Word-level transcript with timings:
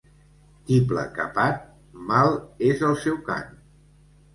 Tiple 0.69 1.03
capat, 1.19 1.61
mal 2.11 2.35
és 2.73 2.87
el 2.93 3.01
seu 3.07 3.25
cant. 3.33 3.51